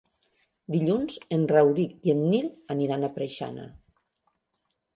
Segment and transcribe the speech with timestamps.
[0.75, 3.69] Dilluns en Rauric i en Nil aniran a Preixana.